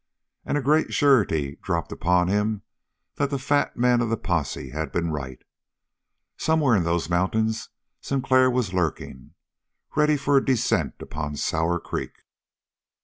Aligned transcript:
And 0.45 0.57
a 0.57 0.63
great 0.63 0.95
surety 0.95 1.59
dropped 1.61 1.91
upon 1.91 2.27
him 2.27 2.63
that 3.17 3.29
the 3.29 3.37
fat 3.37 3.77
man 3.77 4.01
of 4.01 4.09
the 4.09 4.17
posse 4.17 4.71
had 4.71 4.91
been 4.91 5.11
right. 5.11 5.39
Somewhere 6.37 6.75
in 6.75 6.83
those 6.85 7.07
mountains 7.07 7.69
Sinclair 8.01 8.49
was 8.49 8.73
lurking, 8.73 9.35
ready 9.95 10.17
for 10.17 10.37
a 10.37 10.43
descent 10.43 10.95
upon 11.01 11.35
Sour 11.35 11.79
Creek. 11.79 12.23